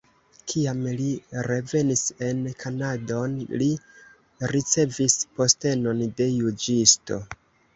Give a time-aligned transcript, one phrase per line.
[0.51, 1.09] Kiam li
[1.47, 3.69] revenis en Kanadon, li
[4.55, 7.25] ricevis postenon de juĝisto.